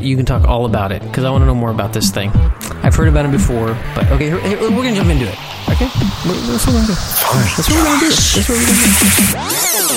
[0.00, 2.30] you can talk all about it because I want to know more about this thing.
[2.82, 5.38] I've heard about it before, but okay, here- here- we're gonna jump into it.
[5.70, 6.94] Okay, that's what we're gonna do.
[6.94, 8.08] That's what we're gonna do.
[8.08, 8.66] That's what we're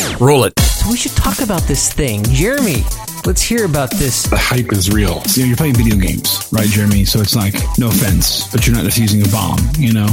[0.08, 0.26] gonna do.
[0.26, 0.60] Roll it.
[0.60, 2.84] So we should talk about this thing, Jeremy.
[3.26, 4.24] Let's hear about this.
[4.24, 5.22] The hype is real.
[5.26, 7.04] So you're playing video games, right, Jeremy?
[7.06, 10.08] So it's like, no offense, but you're not defusing a bomb, you know?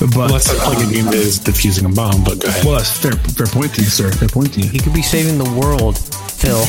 [0.00, 2.64] But, Unless I'm playing a game that is defusing a bomb, but go ahead.
[2.64, 4.10] well, that's fair, fair point to you, sir.
[4.12, 4.70] Fair point to you.
[4.70, 6.64] You could be saving the world, Phil.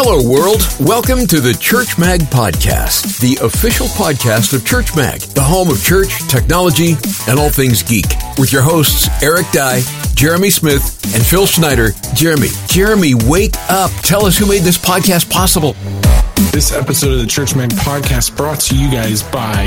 [0.00, 0.62] Hello, world.
[0.78, 5.82] Welcome to the Church Mag Podcast, the official podcast of Church Mag, the home of
[5.82, 6.94] church, technology,
[7.26, 8.06] and all things geek.
[8.38, 9.82] With your hosts, Eric Dye,
[10.14, 11.88] Jeremy Smith, and Phil Schneider.
[12.14, 13.90] Jeremy, Jeremy, wake up.
[14.02, 15.74] Tell us who made this podcast possible.
[16.52, 19.66] This episode of the Church Mag podcast brought to you guys by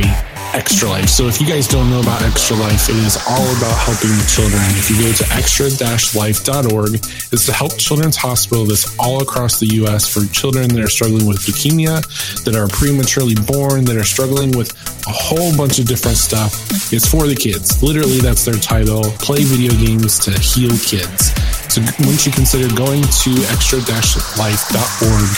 [0.53, 1.09] Extra Life.
[1.09, 4.61] So if you guys don't know about Extra Life, it is all about helping children.
[4.75, 6.95] If you go to extra-life.org,
[7.31, 10.11] it's to help Children's Hospital that's all across the U.S.
[10.11, 12.03] for children that are struggling with leukemia,
[12.43, 14.73] that are prematurely born, that are struggling with
[15.07, 16.53] a whole bunch of different stuff.
[16.91, 17.81] It's for the kids.
[17.81, 19.03] Literally, that's their title.
[19.19, 21.31] Play video games to heal kids.
[21.71, 25.29] So wouldn't you consider going to extra-life.org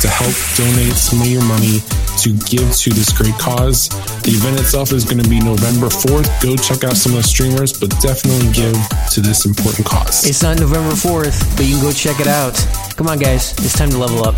[0.00, 1.84] to help donate some of your money
[2.16, 3.90] to give to this great cause?
[4.24, 6.32] The event itself is going to be November 4th.
[6.40, 8.72] Go check out some of the streamers, but definitely give
[9.12, 10.24] to this important cause.
[10.24, 12.56] It's not November 4th, but you can go check it out.
[12.96, 13.52] Come on, guys.
[13.60, 14.36] It's time to level up.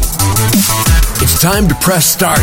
[1.23, 2.43] It's time to press start.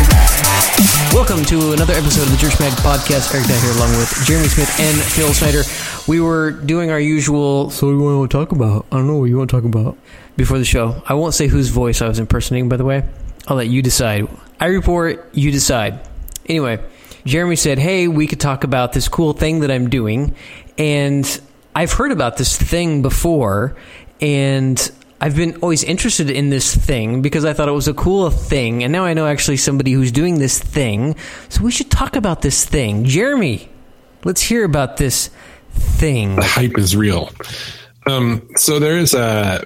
[1.12, 3.28] Welcome to another episode of the Church Mag Podcast.
[3.36, 5.68] Eric Dye here along with Jeremy Smith and Phil Snyder.
[6.08, 8.86] We were doing our usual, so what do you want to talk about?
[8.90, 9.96] I don't know what you want to talk about
[10.36, 11.00] before the show.
[11.06, 13.04] I won't say whose voice I was impersonating, by the way.
[13.46, 14.28] I'll let you decide.
[14.58, 16.00] I report, you decide.
[16.46, 16.84] Anyway,
[17.24, 20.34] Jeremy said, hey, we could talk about this cool thing that I'm doing.
[20.76, 21.40] And
[21.74, 23.76] I've heard about this thing before,
[24.20, 28.28] and I've been always interested in this thing because I thought it was a cool
[28.28, 31.14] thing, and now I know actually somebody who's doing this thing.
[31.48, 33.04] So we should talk about this thing.
[33.04, 33.68] Jeremy,
[34.24, 35.30] let's hear about this
[35.72, 36.36] thing.
[36.36, 37.30] the hype is real.
[38.06, 39.64] Um, so there is a,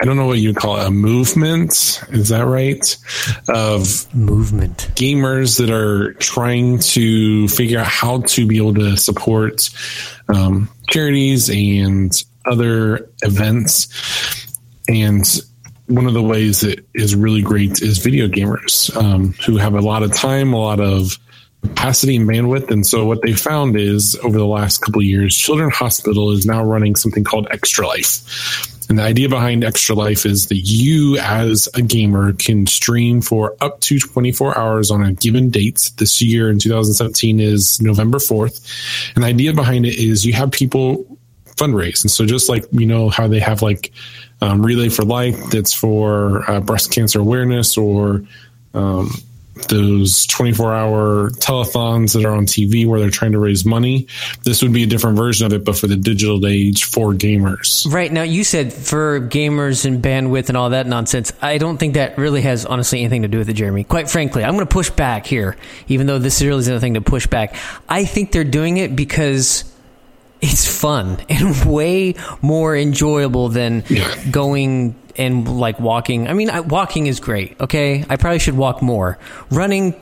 [0.00, 2.02] I don't know what you call it, a movement.
[2.10, 2.96] Is that right?
[3.48, 4.90] Of Movement.
[4.94, 9.68] gamers that are trying to figure out how to be able to support
[10.28, 12.12] um, charities and
[12.46, 13.88] other events.
[14.88, 15.24] And
[15.86, 19.80] one of the ways that is really great is video gamers um, who have a
[19.80, 21.18] lot of time, a lot of
[21.62, 22.70] capacity and bandwidth.
[22.70, 26.62] And so what they found is over the last couple years, Children's Hospital is now
[26.62, 28.66] running something called Extra Life.
[28.90, 33.56] And the idea behind Extra Life is that you, as a gamer, can stream for
[33.60, 35.92] up to 24 hours on a given date.
[35.96, 39.14] This year in 2017 is November 4th.
[39.14, 41.06] And the idea behind it is you have people
[41.56, 42.02] fundraise.
[42.02, 43.92] And so just like, you know, how they have like
[44.40, 48.24] um, Relay for Life that's for uh, breast cancer awareness or
[48.74, 49.10] um,
[49.68, 54.06] those 24 hour telethons that are on TV where they're trying to raise money.
[54.42, 57.90] This would be a different version of it, but for the digital age for gamers.
[57.92, 61.32] Right now, you said for gamers and bandwidth and all that nonsense.
[61.42, 63.84] I don't think that really has honestly anything to do with it, Jeremy.
[63.84, 65.56] Quite frankly, I'm going to push back here,
[65.88, 67.54] even though this really isn't a thing to push back.
[67.88, 69.64] I think they're doing it because
[70.40, 73.84] it's fun and way more enjoyable than
[74.30, 76.28] going and like walking.
[76.28, 77.60] I mean, I, walking is great.
[77.60, 79.18] Okay, I probably should walk more.
[79.50, 79.94] Running,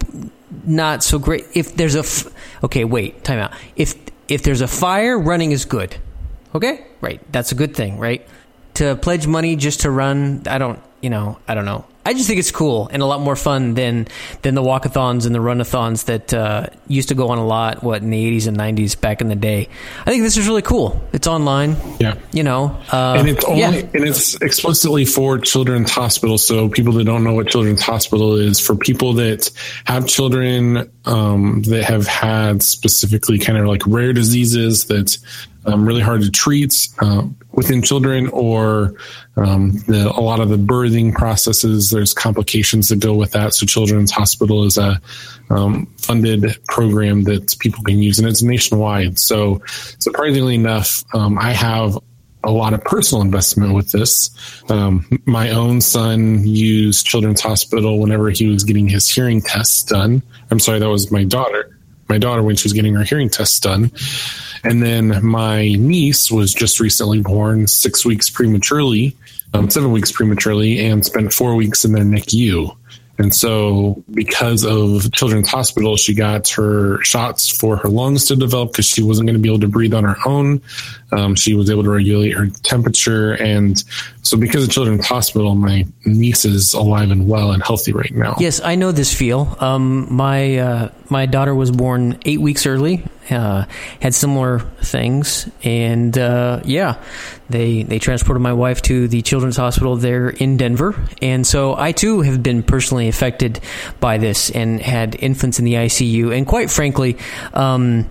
[0.64, 1.46] not so great.
[1.54, 2.26] If there's a, f-
[2.64, 3.52] okay, wait, time out.
[3.76, 3.94] If
[4.28, 5.96] if there's a fire, running is good.
[6.54, 8.26] Okay, right, that's a good thing, right?
[8.74, 11.84] To pledge money just to run, I don't, you know, I don't know.
[12.08, 14.08] I just think it's cool and a lot more fun than
[14.40, 17.82] than the walkathons and the runathons that uh, used to go on a lot.
[17.82, 19.68] What in the 80s and 90s back in the day.
[20.06, 21.06] I think this is really cool.
[21.12, 21.76] It's online.
[22.00, 22.14] Yeah.
[22.32, 23.72] You know, uh, and it's only yeah.
[23.92, 28.58] and it's explicitly for children's hospital so people that don't know what children's hospital is
[28.58, 29.50] for people that
[29.84, 35.18] have children um, that have had specifically kind of like rare diseases that's
[35.66, 37.24] um, really hard to treat uh,
[37.58, 38.94] within children or
[39.36, 43.66] um, the, a lot of the birthing processes there's complications that go with that so
[43.66, 45.00] children's hospital is a
[45.50, 49.60] um, funded program that people can use and it's nationwide so
[49.98, 51.98] surprisingly enough um, i have
[52.44, 54.30] a lot of personal investment with this.
[54.70, 60.22] Um, my own son used Children's Hospital whenever he was getting his hearing tests done.
[60.52, 61.77] I'm sorry, that was my daughter.
[62.08, 63.90] My daughter when she was getting her hearing tests done.
[64.64, 69.16] And then my niece was just recently born, six weeks prematurely,
[69.54, 72.74] um, seven weeks prematurely, and spent four weeks in their NICU.
[73.18, 78.70] And so, because of Children's Hospital, she got her shots for her lungs to develop
[78.72, 80.62] because she wasn't going to be able to breathe on her own.
[81.10, 83.32] Um, she was able to regulate her temperature.
[83.32, 83.82] And
[84.22, 88.36] so, because of Children's Hospital, my niece is alive and well and healthy right now.
[88.38, 89.56] Yes, I know this feel.
[89.58, 93.04] Um, my uh, my daughter was born eight weeks early.
[93.30, 93.64] Uh,
[94.00, 97.02] had similar things, and uh, yeah,
[97.50, 101.92] they they transported my wife to the Children's Hospital there in Denver, and so I
[101.92, 103.60] too have been personally affected
[104.00, 107.18] by this and had infants in the ICU, and quite frankly.
[107.54, 108.08] Um,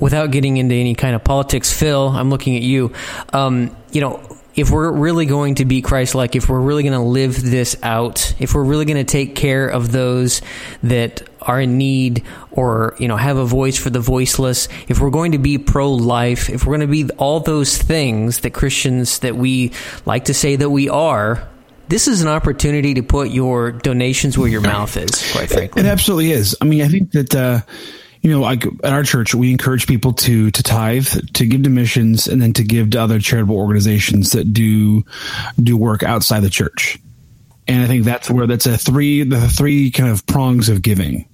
[0.00, 2.92] without getting into any kind of politics, Phil, I'm looking at you.
[3.32, 4.20] Um, you know,
[4.58, 7.76] if we're really going to be Christ like, if we're really going to live this
[7.82, 10.42] out, if we're really going to take care of those
[10.82, 12.22] that are in need
[12.52, 15.90] or, you know, have a voice for the voiceless, if we're going to be pro
[15.90, 19.72] life, if we're going to be all those things that Christians that we
[20.06, 21.48] like to say that we are,
[21.88, 25.80] this is an opportunity to put your donations where your mouth is, quite frankly.
[25.80, 26.54] It absolutely is.
[26.60, 27.60] I mean, I think that, uh,
[28.20, 31.70] you know, like at our church, we encourage people to to tithe, to give to
[31.70, 35.04] missions, and then to give to other charitable organizations that do
[35.62, 36.98] do work outside the church.
[37.68, 41.27] And I think that's where that's a three the three kind of prongs of giving.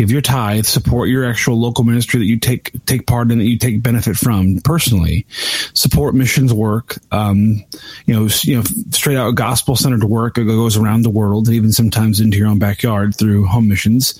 [0.00, 3.44] Give your tithe, support your actual local ministry that you take take part in, that
[3.44, 5.26] you take benefit from personally.
[5.74, 7.62] Support missions work, um,
[8.06, 8.62] you know, you know,
[8.92, 12.46] straight out gospel centered work that goes around the world, and even sometimes into your
[12.46, 14.18] own backyard through home missions,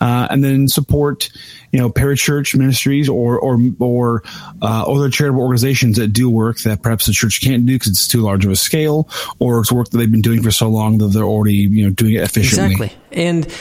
[0.00, 1.28] uh, and then support
[1.72, 4.22] you know parachurch ministries or or or
[4.62, 8.08] uh, other charitable organizations that do work that perhaps the church can't do because it's
[8.08, 9.10] too large of a scale,
[9.40, 11.90] or it's work that they've been doing for so long that they're already you know
[11.90, 12.86] doing it efficiently.
[12.86, 12.98] Exactly.
[13.12, 13.54] And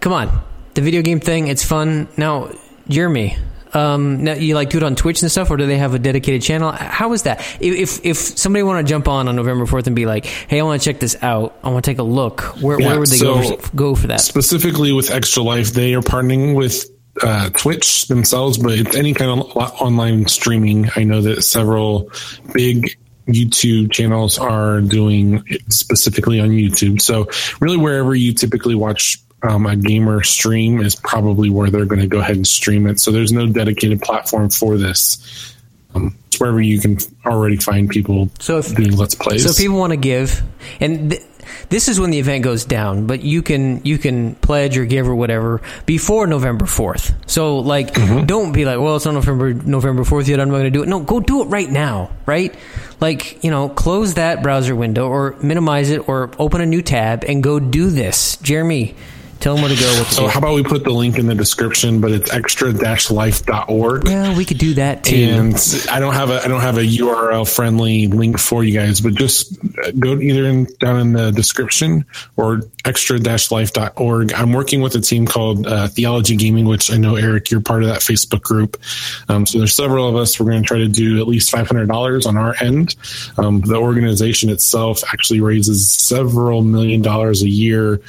[0.00, 0.42] come on,
[0.74, 2.08] the video game thing, it's fun.
[2.16, 2.50] Now,
[2.88, 3.36] Jeremy,
[3.74, 5.98] um, now you like do it on Twitch and stuff, or do they have a
[5.98, 6.72] dedicated channel?
[6.72, 7.40] How is that?
[7.60, 10.62] If if somebody want to jump on on November fourth and be like, "Hey, I
[10.62, 11.56] want to check this out.
[11.62, 14.08] I want to take a look," where, Yeah, where would they so- go go for
[14.08, 14.20] that?
[14.20, 16.84] specifically with Extra Life, they are partnering with
[17.22, 20.88] uh, Twitch themselves, but it's any kind of online streaming.
[20.96, 22.10] I know that several
[22.54, 22.96] big
[23.28, 27.00] YouTube channels are doing it specifically on YouTube.
[27.00, 27.28] So,
[27.60, 32.06] really, wherever you typically watch um, a gamer stream is probably where they're going to
[32.06, 33.00] go ahead and stream it.
[33.00, 35.54] So, there's no dedicated platform for this.
[35.94, 36.96] Um, it's wherever you can
[37.26, 39.44] already find people So if- doing Let's Plays.
[39.44, 40.42] So if people want to give,
[40.80, 41.22] and th-
[41.68, 45.06] this is when the event goes down, but you can you can pledge or give
[45.06, 47.14] or whatever before November fourth.
[47.30, 48.24] So like, Mm-hmm.
[48.24, 50.40] don't be like, well, it's not November November fourth yet.
[50.40, 50.88] I'm not going to do it.
[50.88, 52.54] No, go do it right now, right?
[53.00, 57.24] Like you know, close that browser window or minimize it or open a new tab
[57.24, 58.36] and go do this.
[58.38, 58.94] Jeremy,
[59.42, 59.98] tell them where to go.
[59.98, 64.04] What to so, how about we put the link in the description, but it's extra-life.org.
[64.04, 65.16] well, we could do that too.
[65.16, 69.00] and I don't have a I don't have a URL friendly link for you guys,
[69.00, 72.06] but just uh, go either in, down in the description
[72.36, 74.32] or extra-life.org.
[74.32, 77.82] I'm working with a team called uh, Theology Gaming, which I know Eric, you're part
[77.82, 78.80] of that Facebook group.
[79.28, 80.38] Um, so there's several of us.
[80.38, 82.94] We're going to try to do at least $500 on our end.
[83.36, 88.00] Um, the organization itself actually raises several million dollars a year.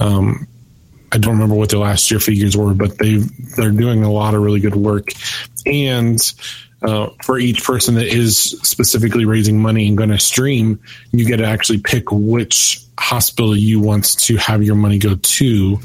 [0.00, 0.46] Um,
[1.12, 3.16] I don't remember what their last year figures were, but they
[3.56, 5.10] they're doing a lot of really good work.
[5.66, 6.18] And
[6.82, 10.80] uh, for each person that is specifically raising money and going to stream,
[11.12, 15.78] you get to actually pick which hospital you want to have your money go to.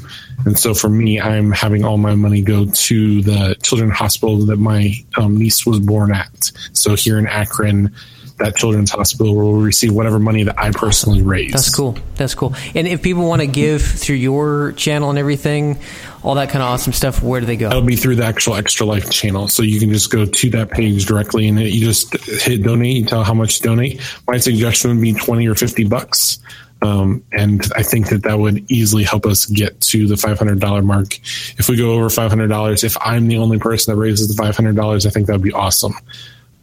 [0.44, 4.56] And so for me, I'm having all my money go to the children's hospital that
[4.56, 6.52] my um, niece was born at.
[6.72, 7.94] So here in Akron,
[8.38, 11.52] that children's hospital will receive whatever money that I personally raise.
[11.52, 11.96] That's cool.
[12.14, 12.54] That's cool.
[12.74, 15.78] And if people want to give through your channel and everything,
[16.22, 17.68] all that kind of awesome stuff, where do they go?
[17.68, 19.48] That'll be through the actual Extra Life channel.
[19.48, 23.04] So you can just go to that page directly and you just hit donate, you
[23.04, 24.00] tell how much to donate.
[24.26, 26.38] My suggestion would be 20 or 50 bucks.
[26.80, 31.18] Um, and I think that that would easily help us get to the $500 mark.
[31.58, 35.10] If we go over $500, if I'm the only person that raises the $500, I
[35.10, 35.94] think that would be awesome.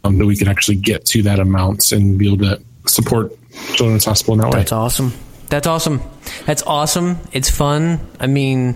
[0.06, 3.32] Um, that we could actually get to that amount and be able to support
[3.74, 4.58] Children's Hospital in that way.
[4.58, 5.12] That's awesome.
[5.48, 6.00] That's awesome.
[6.44, 7.18] That's awesome.
[7.32, 8.00] It's fun.
[8.20, 8.74] I mean,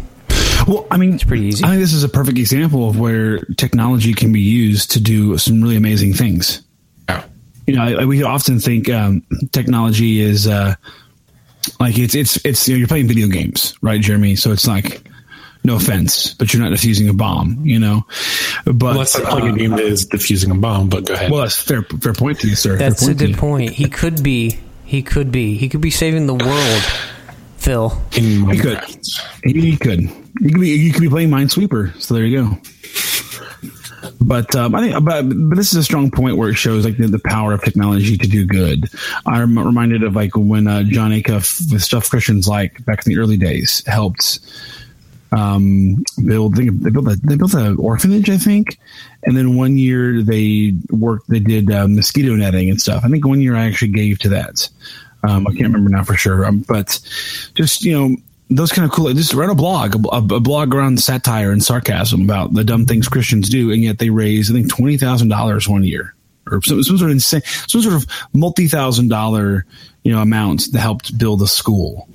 [0.67, 1.65] Well, I mean, it's pretty easy.
[1.65, 5.37] I think this is a perfect example of where technology can be used to do
[5.39, 6.63] some really amazing things.
[7.09, 7.25] Yeah.
[7.67, 9.23] You know, I, we often think um,
[9.53, 10.75] technology is uh,
[11.79, 14.37] like it's it's it's you know, you're playing video games, right, Jeremy?
[14.37, 15.03] So it's like
[15.65, 18.07] no offense, but you're not defusing a bomb, you know.
[18.65, 21.31] But Unless I'm playing uh, a game that is diffusing a bomb, but go ahead.
[21.31, 22.77] well, that's fair fair point to you, sir.
[22.77, 23.37] that's fair a point good you.
[23.37, 23.71] point.
[23.73, 24.59] He could be.
[24.85, 25.57] He could be.
[25.57, 26.83] He could be saving the world,
[27.59, 27.93] Phil.
[28.17, 28.79] in He could.
[28.79, 29.43] Minecraft.
[29.45, 30.01] He could.
[30.41, 32.01] You could be you could be playing Minesweeper.
[32.01, 32.59] So there you go.
[34.21, 36.97] but um, I think, but, but this is a strong point where it shows like
[36.97, 38.89] the, the power of technology to do good.
[39.27, 43.19] I'm reminded of like when uh, Jon Acuff with Stuff Christians Like back in the
[43.19, 44.41] early days helped
[45.33, 46.57] um, build.
[46.57, 48.79] They built a they built an orphanage, I think,
[49.25, 51.29] and then one year they worked.
[51.29, 53.05] They did uh, mosquito netting and stuff.
[53.05, 54.69] I think one year I actually gave to that.
[55.23, 56.99] Um, I can't remember now for sure, um, but
[57.55, 58.17] just you know
[58.49, 59.13] those kind of cool.
[59.13, 63.09] Just write a blog, a, a, blog around satire and sarcasm about the dumb things
[63.09, 66.15] Christians do, and yet they raise I think twenty thousand dollars one year,
[66.51, 69.67] or some, some sort of insane, some sort of multi thousand dollar
[70.03, 72.09] you know amount that helped build a school.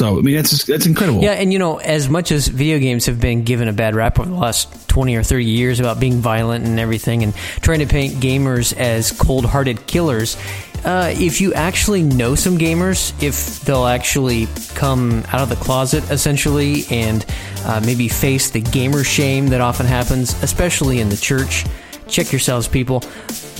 [0.00, 1.22] So I mean that's that's incredible.
[1.22, 4.18] Yeah, and you know, as much as video games have been given a bad rap
[4.18, 7.86] over the last twenty or thirty years about being violent and everything, and trying to
[7.86, 10.38] paint gamers as cold-hearted killers,
[10.86, 16.02] uh, if you actually know some gamers, if they'll actually come out of the closet
[16.10, 17.26] essentially and
[17.66, 21.66] uh, maybe face the gamer shame that often happens, especially in the church
[22.10, 23.00] check yourselves, people.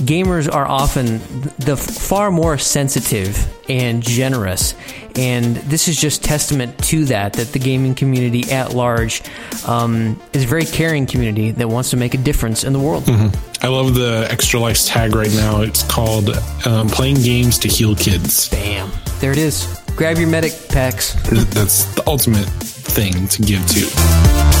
[0.01, 1.19] Gamers are often
[1.59, 4.75] the far more sensitive and generous,
[5.15, 7.33] and this is just testament to that.
[7.33, 9.21] That the gaming community at large
[9.67, 13.03] um, is a very caring community that wants to make a difference in the world.
[13.03, 13.65] Mm-hmm.
[13.65, 15.61] I love the extra life tag right now.
[15.61, 16.29] It's called
[16.65, 18.91] um, "Playing Games to Heal Kids." Bam!
[19.19, 19.81] There it is.
[19.95, 21.13] Grab your medic packs.
[21.29, 24.60] That's the ultimate thing to give to.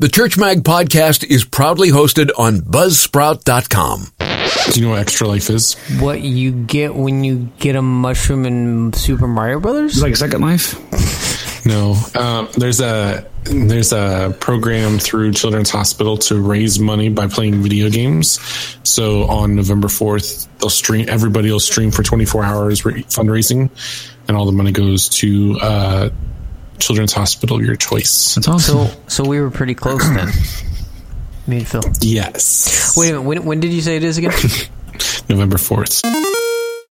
[0.00, 4.06] The Church Mag podcast is proudly hosted on buzzsprout.com.
[4.72, 5.74] Do you know what Extra Life is?
[6.00, 10.00] What you get when you get a mushroom in Super Mario Brothers?
[10.00, 11.66] Like Second Life?
[11.66, 11.96] No.
[12.18, 17.90] Um, there's a there's a program through Children's Hospital to raise money by playing video
[17.90, 18.40] games.
[18.84, 23.68] So on November 4th, they'll stream everybody will stream for 24 hours fundraising
[24.28, 26.08] and all the money goes to uh,
[26.80, 28.34] Children's Hospital of your choice.
[28.34, 28.88] That's awesome.
[28.88, 30.28] So, so we were pretty close then.
[31.46, 31.82] Me and Phil.
[32.00, 32.94] Yes.
[32.96, 33.22] Wait a minute.
[33.22, 34.32] When, when did you say it is again?
[35.28, 36.02] November 4th.